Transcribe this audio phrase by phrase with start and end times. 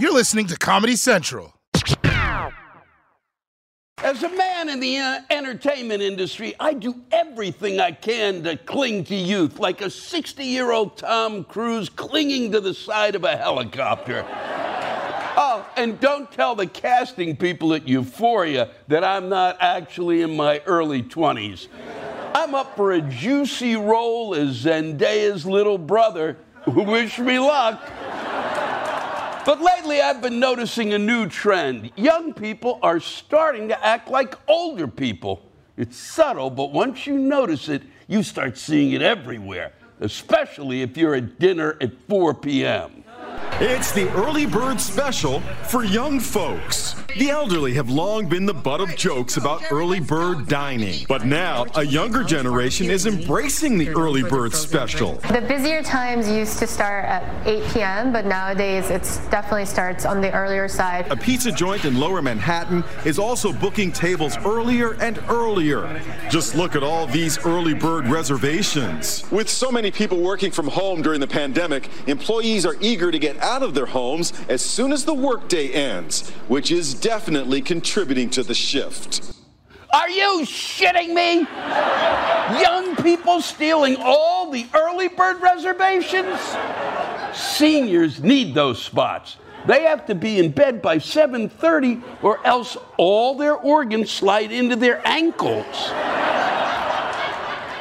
[0.00, 1.54] You're listening to Comedy Central.
[4.04, 9.02] As a man in the uh, entertainment industry, I do everything I can to cling
[9.06, 13.36] to youth, like a 60 year old Tom Cruise clinging to the side of a
[13.36, 14.24] helicopter.
[15.36, 20.62] oh, and don't tell the casting people at Euphoria that I'm not actually in my
[20.66, 21.66] early 20s.
[22.36, 26.36] I'm up for a juicy role as Zendaya's little brother.
[26.68, 27.82] Wish me luck.
[29.48, 31.90] But lately, I've been noticing a new trend.
[31.96, 35.40] Young people are starting to act like older people.
[35.78, 41.14] It's subtle, but once you notice it, you start seeing it everywhere, especially if you're
[41.14, 42.97] at dinner at 4 p.m.
[43.60, 46.94] It's the early bird special for young folks.
[47.18, 51.04] The elderly have long been the butt of jokes about early bird dining.
[51.08, 55.14] But now, a younger generation is embracing the early bird special.
[55.32, 60.20] The busier times used to start at 8 p.m., but nowadays it definitely starts on
[60.20, 61.10] the earlier side.
[61.10, 66.00] A pizza joint in lower Manhattan is also booking tables earlier and earlier.
[66.30, 69.28] Just look at all these early bird reservations.
[69.32, 73.36] With so many people working from home during the pandemic, employees are eager to get
[73.38, 78.42] out of their homes as soon as the workday ends, which is definitely contributing to
[78.42, 79.32] the shift.
[79.90, 81.46] Are you shitting me?
[82.60, 86.38] Young people stealing all the early bird reservations?
[87.32, 89.36] Seniors need those spots.
[89.66, 94.76] They have to be in bed by 7:30 or else all their organs slide into
[94.76, 95.90] their ankles.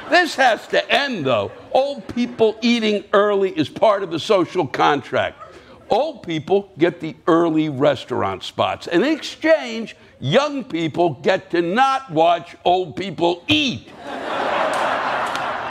[0.09, 1.51] This has to end though.
[1.73, 5.41] Old people eating early is part of the social contract.
[5.89, 8.87] Old people get the early restaurant spots.
[8.87, 13.89] And in exchange, young people get to not watch old people eat.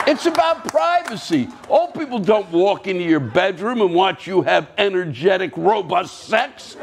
[0.09, 1.49] It's about privacy.
[1.67, 6.77] Old people don't walk into your bedroom and watch you have energetic, robust sex.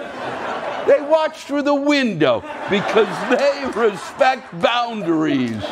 [0.87, 5.65] They watch through the window because they respect boundaries.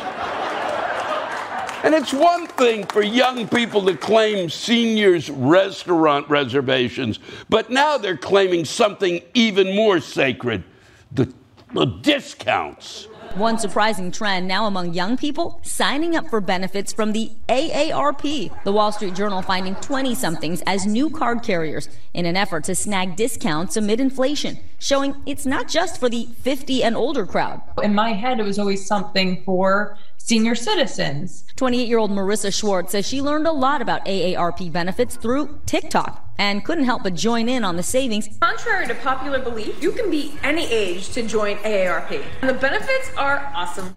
[1.84, 8.16] And it's one thing for young people to claim seniors' restaurant reservations, but now they're
[8.16, 10.62] claiming something even more sacred
[11.10, 11.32] the,
[11.75, 13.09] the discounts.
[13.34, 18.62] One surprising trend now among young people signing up for benefits from the AARP.
[18.65, 22.75] The Wall Street Journal finding 20 somethings as new card carriers in an effort to
[22.75, 27.62] snag discounts amid inflation, showing it's not just for the 50 and older crowd.
[27.82, 31.44] In my head, it was always something for senior citizens.
[31.56, 36.25] 28 year old Marissa Schwartz says she learned a lot about AARP benefits through TikTok
[36.38, 38.28] and couldn't help but join in on the savings.
[38.41, 42.22] Contrary to popular belief, you can be any age to join AARP.
[42.41, 43.97] And the benefits are awesome.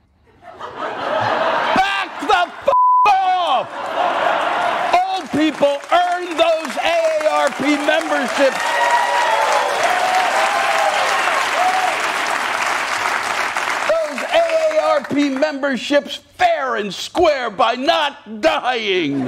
[0.59, 2.69] Back the f-
[3.07, 3.69] off!
[4.93, 8.61] Old people earn those AARP memberships.
[13.87, 14.19] Those
[15.15, 19.21] AARP memberships fair and square by not dying.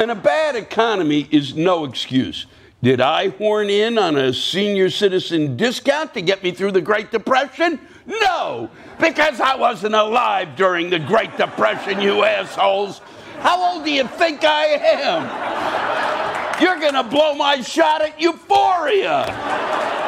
[0.00, 2.46] And a bad economy is no excuse.
[2.82, 7.12] Did I horn in on a senior citizen discount to get me through the Great
[7.12, 7.78] Depression?
[8.06, 8.68] No,
[8.98, 13.00] because I wasn't alive during the Great Depression, you assholes.
[13.38, 16.60] How old do you think I am?
[16.60, 20.01] You're gonna blow my shot at euphoria.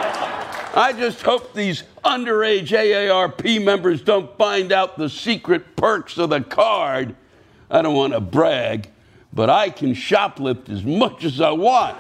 [0.77, 6.41] I just hope these underage AARP members don't find out the secret perks of the
[6.41, 7.15] card.
[7.71, 8.91] I don't want to brag,
[9.33, 11.97] but I can shoplift as much as I want.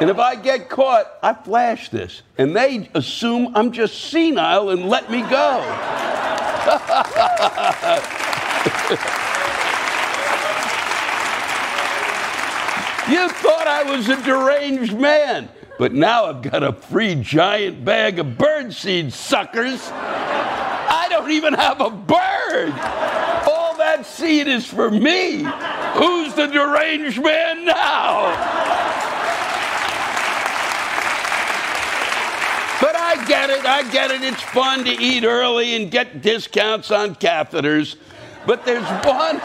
[0.00, 2.22] And if I get caught, I flash this.
[2.38, 5.28] And they assume I'm just senile and let me go.
[13.08, 15.48] you thought I was a deranged man.
[15.78, 19.90] But now I've got a free giant bag of birdseed suckers.
[19.92, 22.72] I don't even have a bird.
[23.46, 25.42] All that seed is for me.
[25.42, 28.32] Who's the deranged man now?
[32.80, 34.22] But I get it, I get it.
[34.22, 37.96] It's fun to eat early and get discounts on catheters.
[38.46, 39.38] But there's one,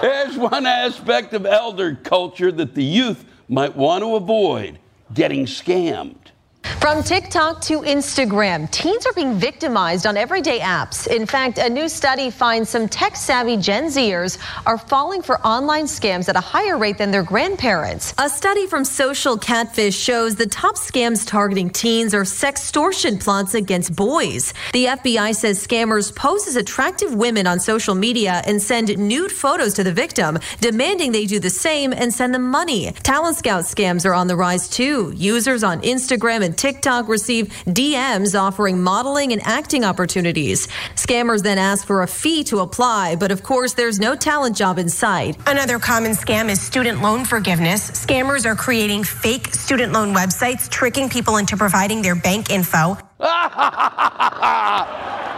[0.00, 4.78] there's one aspect of elder culture that the youth might want to avoid
[5.14, 6.29] getting scammed.
[6.78, 11.06] From TikTok to Instagram, teens are being victimized on everyday apps.
[11.06, 15.84] In fact, a new study finds some tech savvy Gen Zers are falling for online
[15.84, 18.14] scams at a higher rate than their grandparents.
[18.16, 23.94] A study from Social Catfish shows the top scams targeting teens are sextortion plots against
[23.94, 24.54] boys.
[24.72, 29.74] The FBI says scammers pose as attractive women on social media and send nude photos
[29.74, 32.92] to the victim, demanding they do the same and send them money.
[33.02, 35.12] Talent Scout scams are on the rise too.
[35.14, 40.68] Users on Instagram and TikTok receive DMs offering modeling and acting opportunities.
[40.94, 44.76] Scammers then ask for a fee to apply, but of course, there's no talent job
[44.78, 45.38] in sight.
[45.46, 47.90] Another common scam is student loan forgiveness.
[47.92, 52.88] Scammers are creating fake student loan websites, tricking people into providing their bank info.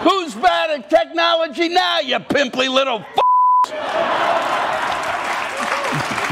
[0.03, 3.23] Who's bad at technology now, you pimply little f-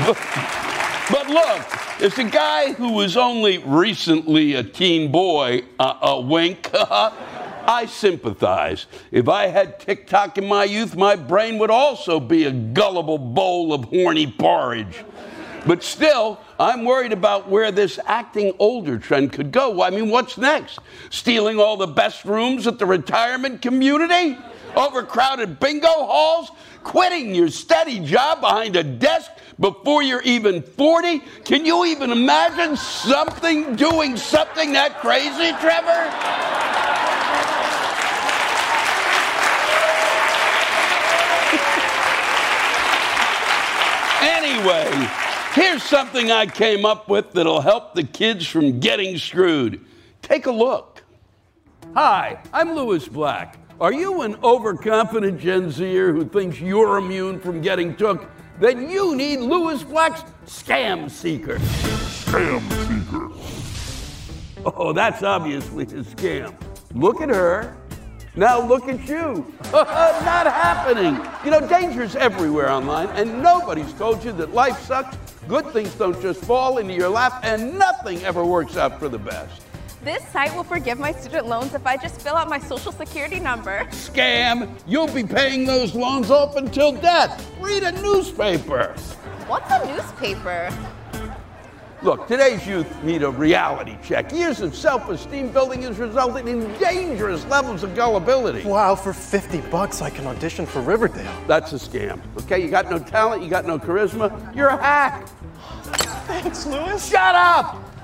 [1.12, 6.70] But look, it's a guy who was only recently a teen boy, uh, a wink.
[6.74, 8.86] I sympathize.
[9.12, 13.74] If I had TikTok in my youth, my brain would also be a gullible bowl
[13.74, 15.04] of horny porridge.
[15.66, 19.82] But still, I'm worried about where this acting older trend could go.
[19.82, 20.78] I mean, what's next?
[21.10, 24.38] Stealing all the best rooms at the retirement community?
[24.76, 26.50] Overcrowded bingo halls?
[26.82, 31.18] Quitting your steady job behind a desk before you're even 40?
[31.44, 36.50] Can you even imagine something doing something that crazy, Trevor?
[44.22, 45.08] Anyway,
[45.54, 49.84] here's something I came up with that'll help the kids from getting screwed.
[50.22, 51.02] Take a look.
[51.94, 53.59] Hi, I'm Lewis Black.
[53.80, 58.28] Are you an overconfident Gen Zer who thinks you're immune from getting took?
[58.58, 61.56] Then you need Lewis Black's Scam Seeker.
[61.56, 64.70] Scam Seeker.
[64.76, 66.54] Oh, that's obviously a scam.
[66.92, 67.74] Look at her.
[68.36, 69.50] Now look at you.
[69.72, 71.18] Not happening.
[71.42, 75.16] You know, danger's everywhere online, and nobody's told you that life sucks.
[75.48, 79.18] Good things don't just fall into your lap, and nothing ever works out for the
[79.18, 79.62] best.
[80.02, 83.38] This site will forgive my student loans if I just fill out my social security
[83.38, 83.84] number.
[83.90, 84.70] Scam!
[84.86, 87.46] You'll be paying those loans off until death.
[87.60, 88.94] Read a newspaper.
[89.46, 90.72] What's a newspaper?
[92.02, 94.32] Look, today's youth need a reality check.
[94.32, 98.66] Years of self esteem building has resulted in dangerous levels of gullibility.
[98.66, 101.30] Wow, for 50 bucks, I can audition for Riverdale.
[101.46, 102.22] That's a scam.
[102.44, 105.28] Okay, you got no talent, you got no charisma, you're a hack.
[106.26, 107.06] Thanks, Lewis.
[107.06, 107.99] Shut up!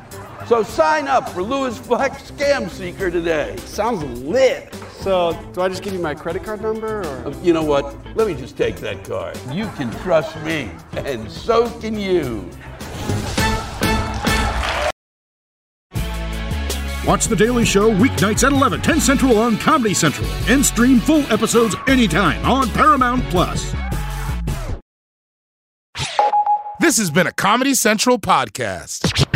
[0.46, 3.56] So sign up for Lewis Black Scam Seeker today.
[3.58, 4.72] Sounds lit.
[5.00, 7.26] So, do I just give you my credit card number or?
[7.26, 7.96] Uh, you know what?
[8.16, 9.36] Let me just take that card.
[9.50, 12.48] You can trust me, and so can you.
[17.06, 21.22] Watch The Daily Show weeknights at 11, 10 Central on Comedy Central, and stream full
[21.32, 23.72] episodes anytime on Paramount Plus.
[26.80, 29.35] This has been a Comedy Central podcast.